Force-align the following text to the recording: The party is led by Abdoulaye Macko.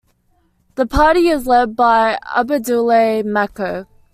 The 0.77 0.87
party 0.87 1.27
is 1.27 1.45
led 1.45 1.75
by 1.75 2.17
Abdoulaye 2.35 3.23
Macko. 3.23 3.85